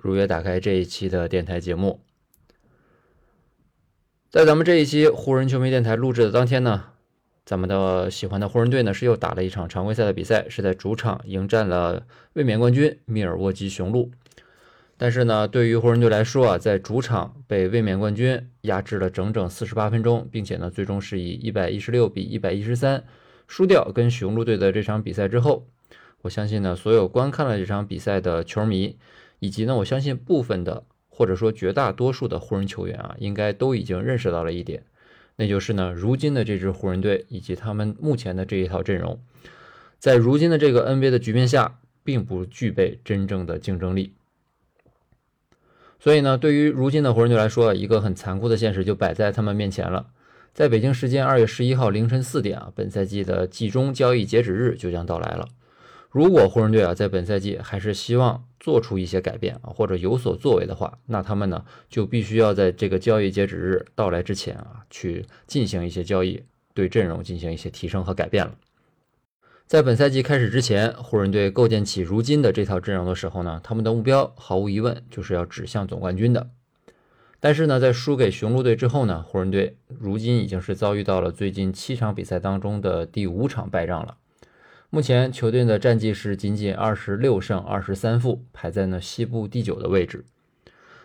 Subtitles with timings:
[0.00, 2.00] 如约打开这一期的电台节目。
[4.30, 6.84] 在咱们这一期湖人球迷电台录制的当天呢，
[7.44, 14.12] 咱们的喜欢的湖人队呢是又打了一场常规赛的比赛，是在主场迎战了卫冕冠军密尔沃基雄鹿。
[14.96, 23.02] 但是呢，对于湖人队来说啊，在主场被卫冕冠军压制了整整四十八分钟，并且呢，最终是以一百一十六比一百一十三
[23.48, 25.66] 输掉跟雄鹿队的这场比赛之后。
[26.22, 28.98] 我相信呢，所有观看了这场比赛的球迷，
[29.38, 34.84] 以及呢，我相信部分的或者说绝大多数的湖人球员啊，应该都已经认识到了一点，
[35.36, 39.20] 那就是呢，如今的这支湖人队以及他们目前的这一套阵容，
[39.98, 44.14] 在如今的这个 NBA 的局面下，并不具备真正的竞争力。
[46.00, 50.10] 所以呢，对于如今的湖人队来说，一个很残酷的现实就摆在他们面前了。
[50.54, 55.48] 在北京时间二月十一号凌晨四点啊，本赛季的季中交易截止日就将到来了。
[56.10, 66.42] 如果湖人队啊在本赛季还是希望做出一些改变啊或者有所作为的话，那他们呢就必须要在这个交易截止日到来之前啊去进行一些交易，
[66.74, 68.54] 对阵容进行一些提升和改变了。
[69.66, 76.48] 在本赛季开始之前，湖人队构建起如今的这套阵容的时候呢，他们的目标毫无疑问就是要指向总冠军的。
[77.38, 84.16] 但是呢，在输给雄鹿队之后呢，湖人队如今已经是遭遇到了最近七场比赛当中的第五场败仗了。
[84.90, 90.24] 目前球队的战绩是仅仅二十六胜二十三负，排在呢西部第九的位置。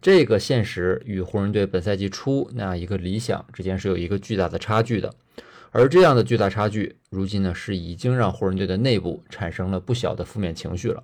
[0.00, 5.12] 这个现实与湖人队本赛季初那样一个理想之间是有一个巨大的差距的。
[5.72, 11.02] 而这样的巨大差距，如今呢是已经让湖人队的内部产生了不小的负面情绪了。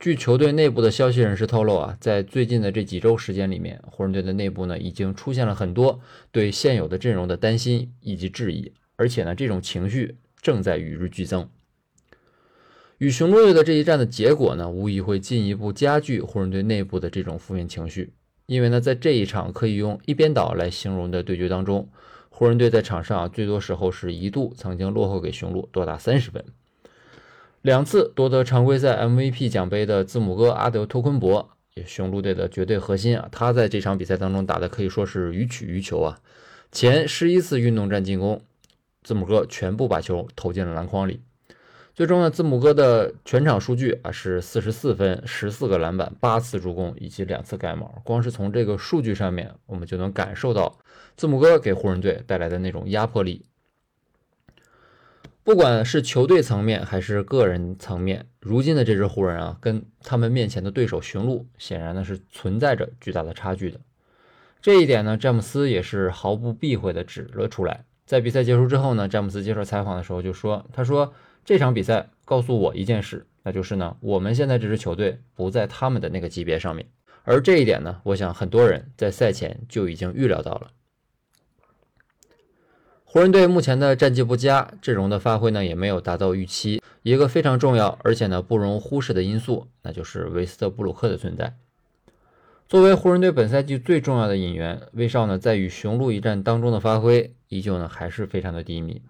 [0.00, 6.00] 据球队内部的消息人士透露啊，在最近的这几周时间里面，湖人队的内部呢已经出现了很多
[6.32, 11.46] 对现有的阵容的担心以及质疑，而且呢这种情绪正在与日俱增。
[12.98, 18.12] 与雄鹿队的这一战的结果呢，无疑会进一步加剧湖人队内部的这种负面情绪。
[18.46, 21.88] 因为呢，在这一场可以用一边倒来形容的对决当中，
[22.30, 26.42] 湖人队在场上最多时候是一度曾经落后给雄鹿多达三十分。
[27.60, 36.20] 两次夺得常规赛 MVP 奖杯的字母哥阿德托昆博，也雄鹿队的绝对核心啊，他在这场比赛当中打的可以说是予取予求啊。
[36.72, 38.40] 前十一次运动战进攻，
[39.02, 41.20] 字母哥全部把球投进了篮筐里。
[41.96, 48.02] 最终呢，字母哥的全场数据啊是四十四分、十四个篮板、八次助攻以及两次盖帽。
[48.04, 50.78] 光是从这个数据上面，我们就能感受到
[51.16, 53.46] 字母哥给湖人队带来的那种压迫力。
[55.42, 63.80] 不管是球队层面还是个人层面，如今的这支湖人啊，跟他们面前的对手雄鹿，显然呢是存在着巨大的差距的。
[64.60, 67.86] 这一点呢，詹姆斯也是毫不避讳的指了出来。
[68.04, 71.14] 在比赛结束之后呢，詹姆斯接受采访的时候就说：“他说。”
[71.46, 76.88] 这场比赛告诉我一件事，那就是呢，我们现在这支球队不在他们的那个级别上面。
[77.22, 80.72] 而这一点呢，我想很多人在赛前就已经预料到了。
[83.04, 86.82] 湖人队目前的战绩不佳，阵容的发挥呢也没有达到预期。
[87.04, 91.56] 一个非常重要而且呢不容忽视的因素，那就是维斯特布鲁克的存在。
[92.68, 99.00] 作为湖人队本赛季最重要的引援，威少呢在与雄鹿一战当中的发挥，依旧呢还是非常的低迷。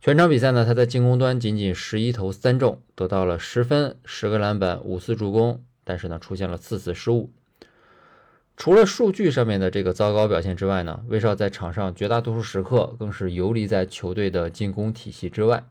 [0.00, 7.30] 全场比赛呢，他在进攻端仅仅十一投三中，得到了十分、十个篮板、五次助攻，但是呢，出现了四次失误。
[8.56, 15.64] 除了数据上面的这个糟糕表现之外呢，威少在场上绝大多数时刻更是游离在球队的进攻体系之外。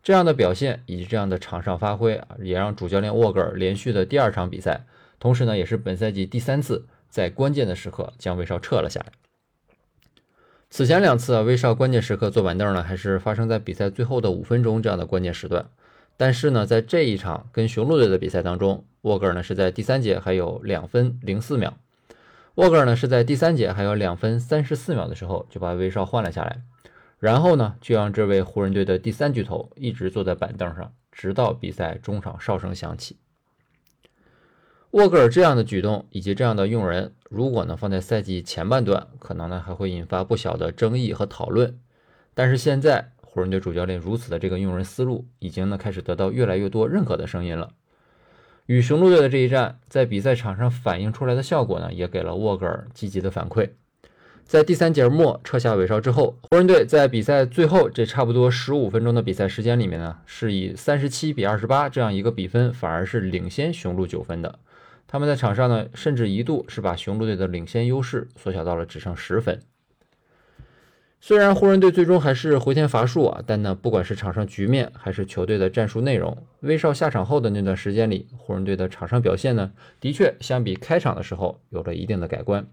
[0.00, 4.86] 这样的表现以及这样的场上发挥啊，也让主教练沃格尔连续的第二场比赛，
[5.18, 9.12] 同时呢，也是本赛季第三次在关键的时刻将威少撤了下来。
[10.72, 15.68] 此前两次啊，威少关键时刻坐板凳呢，还是发生在比赛最后的五分钟这样的关键时段。
[16.16, 21.76] 但是呢，在这一场跟雄鹿队的比赛当中，沃格尔呢是在第三节还有两分零四秒，
[22.54, 26.62] 沃格尔呢是在第三节还有两分三十四秒的时候就把威少换了下来，
[27.18, 33.16] 然后呢，就让这位湖人队的第三巨头一直坐在板凳上，直到比赛中场哨声响起。
[34.92, 41.78] 沃格尔这样的举动以及这样的用人，如果呢放在赛季前半段，可能呢还会引发不小的争议和讨论。
[42.34, 47.70] 但是现在湖人队主教练如此的这个用人思路，已经呢开始得到越来越多认可的声音了。
[48.66, 53.70] 与雄鹿队的这一战，在比赛场上反映出来的效果呢，也给了沃格尔积极的反馈。
[54.44, 64.58] 在第三节末撤下韦少之后，湖人队在比赛最后这差不多十五分钟的比赛时间里面呢，是以三十七比二十八这样一个比分，反而是领先雄鹿九分的。
[65.12, 69.58] 他们在场上呢，甚至一度是把雄鹿队的领先优势缩小到了只剩十分。
[71.20, 82.64] 虽然湖人队最终还是回天乏术啊，但呢，不管是场上局面还是球队的战术内容，威少下场后的那段时间里，湖人队的场上表现呢，的确相比开场的时候有了一定的改观。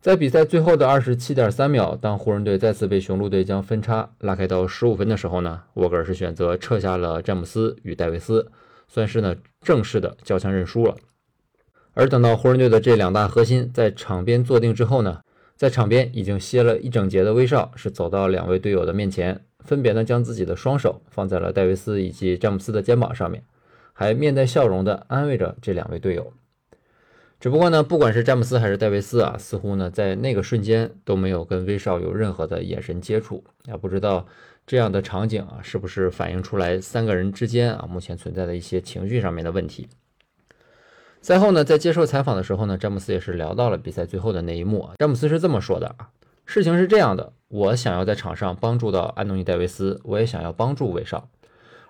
[0.00, 8.50] 在比赛最后的二十七点三秒，当湖人队再次被雄鹿队将分差拉开到十五分的时候呢，沃格尔是选择撤下了詹姆斯与戴维斯，
[8.92, 10.94] 算是呢正式的交枪认输了。
[11.94, 15.22] 而等到湖人队的这两大核心在场边坐定之后呢，
[15.56, 23.42] 在场边已经歇了一整节的威少是走到两位队友的面前，分别呢将自己的双手放在了戴维斯以及詹姆斯的肩膀上面，
[23.94, 26.30] 还面带笑容的安慰着这两位队友。
[27.42, 33.42] 只不过呢，不管是詹姆斯还是戴维斯啊，似乎呢在那个瞬间都没有跟威少有任何的眼神接触。
[33.64, 34.24] 也不知道
[34.64, 39.88] 这样的场景啊，是不是反映出来三个人之间啊目前存在的一些情绪上面的问题。
[41.20, 44.94] 赛后呢，在接受采访的时候呢，詹姆斯也是聊到了比赛最后的那一幕啊。
[45.00, 46.10] 詹姆斯是这么说的啊
[46.46, 51.28] ：“事情是这样的，我想要在场上帮助到安东尼戴维斯，我也想要帮助威少，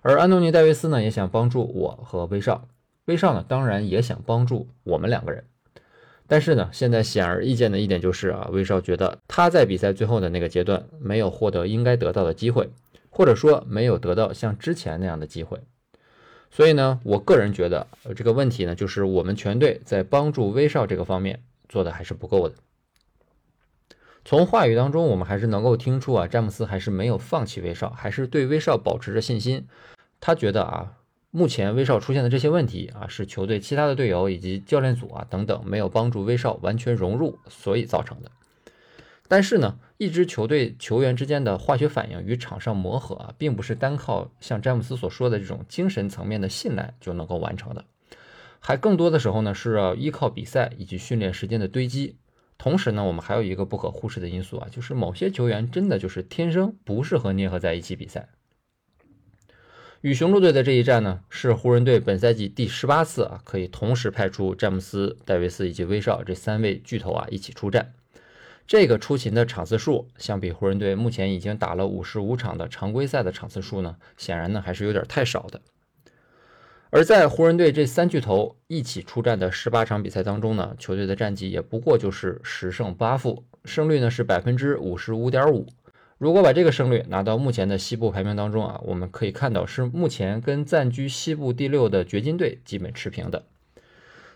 [0.00, 2.66] 而安东尼戴维斯呢也想帮助我和威少。”
[3.06, 5.44] 威少呢，当然也想帮助我们两个人，
[6.28, 12.70] 但是呢，现在显而易见的一点就是啊，威少觉得他在比赛最后的那个阶段没有获得应该得到的机会，
[13.10, 15.58] 或者说没有得到像之前那样的机会。
[16.48, 22.54] 所以呢，我个人觉得这个问题呢，就是我们全队在帮助威少这个方面做的还是不够的。
[24.24, 29.66] 从话语当中，我们还是能够听出啊，詹姆斯还是没有放弃威少，还是对威少保持着信心。
[30.20, 30.98] 他觉得啊。
[31.34, 38.30] 目前威少出现的这些问题啊，是球队其他的队友以及教练组啊等等没有帮助威少完全融入，所以造成的。
[39.28, 47.86] 但是呢，一支球队球员之间的化学反应与场上磨合啊，并不是单靠像詹姆斯所说的这种精神层面的信赖就能够完成的，
[48.60, 52.18] 还更多的时候呢是要依靠比赛以及训练时间的堆积。
[52.58, 58.28] 同时呢，我们还有一个不可忽视的因素啊，就是某些球员真的就是天生不适合捏合在一起比赛。
[60.02, 67.92] 与雄鹿队的这一战呢，是湖人队本赛季第十八次啊，可以同时派出詹姆斯、戴维斯以及威少这三位巨头啊一起出战。
[68.66, 75.60] 这个出勤的场次数，相比湖人队目前已经打了五十五场的常规赛的场次数呢，显然呢还是有点太少的。
[76.90, 85.68] 而在湖人队这三巨头一起出战的十八场比赛当中呢，球队的战绩也不过就是十胜八负，胜率呢是百分之五十五点五。
[86.22, 93.42] 如果把这个胜率拿到目前的西部排名当中啊，我们可以看到是目前跟暂居西部第六的掘金队基本持平的。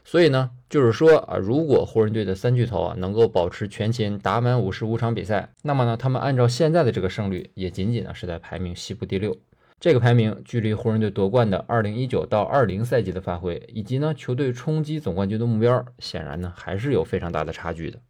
[0.05, 9.39] 所以呢，就是说啊，如果湖人队的三巨头啊能够保持全勤打满五十五场比赛，那么呢，他们按照现在的这个胜率，也仅仅呢是在排名西部第六。
[9.79, 18.01] 这个排名距离湖人队夺冠的二零一九到二零赛季的发挥，以及呢球队冲击总冠军的目标，显然呢还是有非常大的差距的。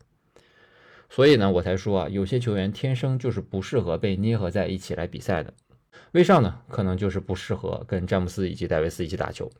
[1.09, 5.53] 所以呢，我才说啊，有些球员天生就是不适合被捏合在一起来比赛的。
[6.13, 9.51] 威少呢，可能就是不适合跟詹姆斯以及戴维斯一起打球。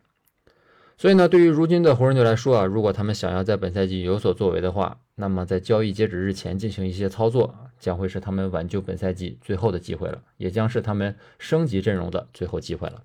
[0.99, 13.03] 所以呢，对于如今的湖人队来说啊，如果他们想要在本赛季有所作为的话，那么在交易截止日前进行一些操作，将会是他们挽救本赛季最后的机会了，也将是他们升级阵容的最后机会了。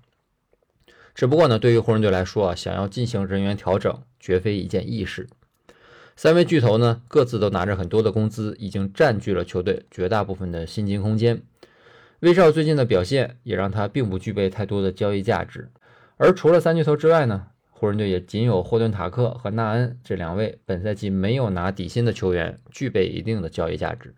[1.14, 5.28] 只不过呢，对于湖人队来说啊，想要进行人员调整，绝非一件易事。
[6.22, 11.42] 三位巨头呢，各自都拿着很多的工资，已经占据了球队绝大部分的薪金空间。
[12.20, 15.68] 威少最近的表现也让他并不具备太多的交易价值。
[16.18, 24.14] 而除了三巨头之外呢，湖人队也仅有霍顿塔克和纳恩这两位本赛季没有拿底薪的球员具备一定的交易价值。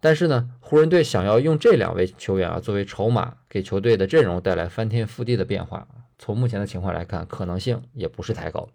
[0.00, 5.86] 但是呢，湖人队想要用这两位球员啊作为筹码，给球队的阵容带来翻天覆地的变化，
[6.18, 8.68] 从目前的情况来看，可能性也不是太高。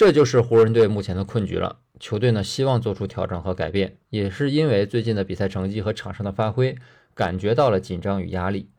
[0.00, 1.80] 这就是湖人队目前的困局了。
[1.98, 6.74] 球队呢希望做出调整和改变，也是因为最近的比赛成绩和场上的发挥，
[7.14, 8.70] 感觉到了紧张与压力。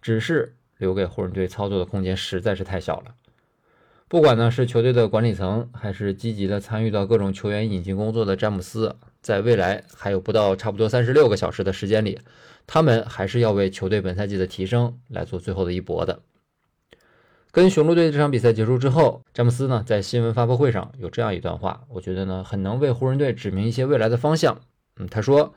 [0.00, 3.14] 只是留给湖人队操作的空间实在是太小了。
[4.08, 12.18] 不管呢是球队的管理层，还是积极的参与到各种球员引进工作的詹姆斯，在未来还有不到差不多三十六个小时的时间里，
[12.66, 16.22] 他们还是要为球队本赛季的提升来做最后的一搏的。
[17.52, 24.60] 跟雄鹿队这场比赛结束之后，詹姆斯呢在新闻发布会上有这样一段话，我觉得呢很能为湖人队指明一些未来的方向。
[24.98, 25.52] 嗯，他说：“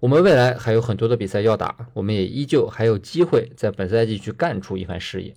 [0.00, 5.34] 我们未来还有很多的比赛要打，我们也依旧还有机会在本赛季去干出一番事业。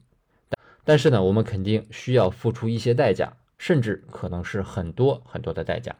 [0.85, 5.93] 但是呢，我们肯定需要付出一些代价，甚至可能是很多很多的代价。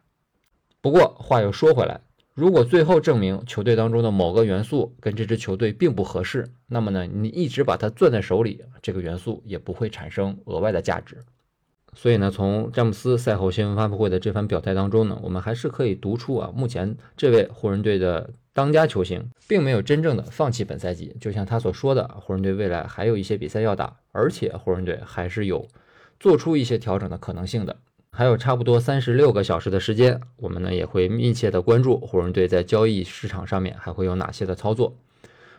[0.80, 2.00] 不过话又说回来，
[2.38, 11.18] 如果最后证明球队当中的某个元素跟这支球队并不合适，那么呢，你一直把它攥在手里，这个元素也不会产生额外的价值。
[11.96, 18.30] 所以呢，从詹姆斯赛后新闻发布会的这番表态当中呢，我们还是可以读出啊，目前这位湖人队的。
[18.54, 25.68] 当家球星并没有真正的放弃本赛季，就像他所说的，湖人队未来还有一些比赛要打，而且湖人队还是有
[26.20, 27.78] 做出一些调整的可能性的。
[28.18, 34.98] 还有差不多三十六个小时的时间，我们呢也会密切的关注湖人队在交易市场上面还会有哪些的操作。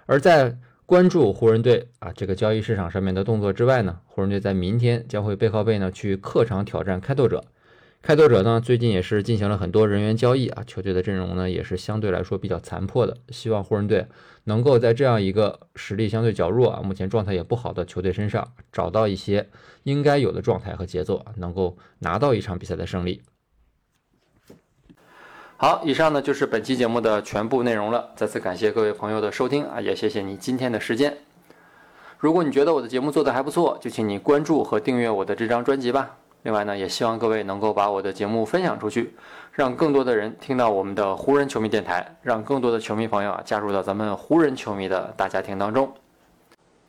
[0.07, 7.45] 而在关注湖人队啊这个交易市场上面的动作之外呢，湖人队在明天将会背靠背呢去客场挑战开拓者。
[8.01, 13.17] 开拓者呢，最近也是进行了很多人员交易啊，球队的阵容呢也是相对来说比较残破的。
[13.31, 14.07] 希望湖人队
[14.45, 19.49] 能够在这样一个实力相对较弱啊，目前状态也不好的球队身上找到一些
[19.83, 23.21] 应该有的状态和节奏，能够拿到一场比赛的胜利。
[25.57, 28.13] 好，以上呢就是本期节目的全部内容了。
[28.15, 31.19] 再次感谢各位朋友的收听啊，也谢谢你今天的时间。
[32.17, 36.17] 如果你觉得我的节目做得还不错，就请你关注和订阅我的这张专辑吧。
[36.43, 39.15] 另外呢，也希望各位能够把我的节目分享出去，
[39.53, 45.93] 让更多的人听到我们的湖人球迷电台，让更多的球迷朋友啊加入到咱们湖人球迷的大家庭当中。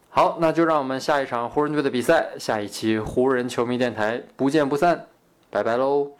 [0.09, 5.05] 好，那就让我们下一场湖人队的比赛，下一期湖人球迷电台不见不散，
[5.49, 6.18] 拜拜喽。